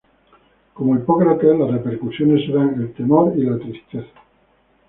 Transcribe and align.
Como 0.73 0.95
Hipócrates, 0.95 1.59
las 1.59 1.69
repercusiones 1.69 2.43
serán 2.47 2.73
el 2.81 2.91
temor 2.95 3.37
y 3.37 3.43
la 3.43 3.59
tristeza. 3.59 4.09